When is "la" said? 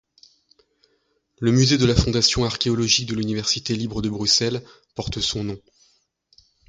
1.85-1.93